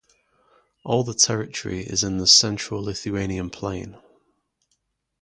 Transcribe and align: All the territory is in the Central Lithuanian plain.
All 0.83 1.03
the 1.03 1.13
territory 1.13 1.81
is 1.81 2.03
in 2.03 2.17
the 2.17 2.25
Central 2.25 2.81
Lithuanian 2.81 3.51
plain. 3.51 3.97